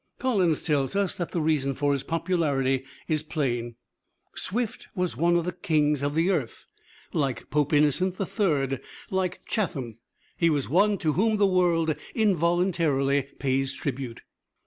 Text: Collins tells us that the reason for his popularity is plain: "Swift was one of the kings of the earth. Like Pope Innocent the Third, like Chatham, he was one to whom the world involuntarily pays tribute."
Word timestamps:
Collins 0.17 0.63
tells 0.63 0.95
us 0.95 1.15
that 1.17 1.29
the 1.29 1.39
reason 1.41 1.75
for 1.75 1.91
his 1.93 2.01
popularity 2.03 2.83
is 3.07 3.21
plain: 3.21 3.75
"Swift 4.33 4.87
was 4.95 5.15
one 5.15 5.35
of 5.35 5.45
the 5.45 5.51
kings 5.51 6.01
of 6.01 6.15
the 6.15 6.31
earth. 6.31 6.65
Like 7.13 7.51
Pope 7.51 7.71
Innocent 7.71 8.17
the 8.17 8.25
Third, 8.25 8.81
like 9.11 9.41
Chatham, 9.45 9.99
he 10.35 10.49
was 10.49 10.67
one 10.67 10.97
to 10.97 11.13
whom 11.13 11.37
the 11.37 11.45
world 11.45 11.93
involuntarily 12.15 13.27
pays 13.37 13.75
tribute." 13.75 14.23